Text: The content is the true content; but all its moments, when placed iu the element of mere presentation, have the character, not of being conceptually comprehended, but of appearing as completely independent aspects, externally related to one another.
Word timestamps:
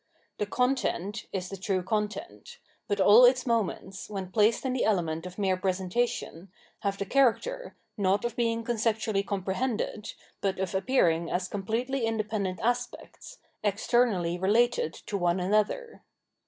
The 0.39 0.47
content 0.47 1.27
is 1.31 1.49
the 1.49 1.57
true 1.57 1.83
content; 1.83 2.57
but 2.87 2.99
all 2.99 3.23
its 3.23 3.45
moments, 3.45 4.09
when 4.09 4.31
placed 4.31 4.65
iu 4.65 4.73
the 4.73 4.83
element 4.83 5.27
of 5.27 5.37
mere 5.37 5.55
presentation, 5.55 6.51
have 6.79 6.97
the 6.97 7.05
character, 7.05 7.75
not 7.97 8.25
of 8.25 8.35
being 8.35 8.63
conceptually 8.63 9.21
comprehended, 9.21 10.13
but 10.41 10.57
of 10.57 10.73
appearing 10.73 11.29
as 11.29 11.47
completely 11.47 12.07
independent 12.07 12.59
aspects, 12.63 13.37
externally 13.63 14.39
related 14.39 14.91
to 15.05 15.19
one 15.19 15.39
another. 15.39 16.01